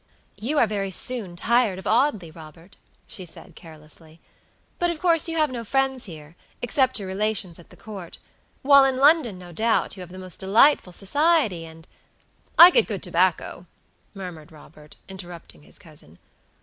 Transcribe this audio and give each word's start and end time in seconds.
"You 0.37 0.57
are 0.57 0.65
very 0.65 0.89
soon 0.89 1.35
tired 1.35 1.77
of 1.77 1.85
Audley, 1.85 2.31
Robert," 2.31 2.75
she 3.05 3.23
said, 3.23 3.55
carelessly; 3.55 4.19
"but 4.79 4.89
of 4.89 4.97
course 4.97 5.27
you 5.29 5.37
have 5.37 5.51
no 5.51 5.63
friends 5.63 6.05
here, 6.05 6.35
except 6.59 6.97
your 6.97 7.07
relations 7.07 7.59
at 7.59 7.69
the 7.69 7.77
Court; 7.77 8.17
while 8.63 8.83
in 8.83 8.97
London, 8.97 9.37
no 9.37 9.51
doubt, 9.51 9.95
you 9.95 10.01
have 10.01 10.09
the 10.09 10.17
most 10.17 10.39
delightful 10.39 10.91
society 10.91 11.67
and" 11.67 11.87
"I 12.57 12.71
get 12.71 12.87
good 12.87 13.03
tobacco," 13.03 13.67
murmured 14.15 14.51
Robert, 14.51 14.95
interrupting 15.07 15.61
his 15.61 15.77
cousin. 15.77 16.17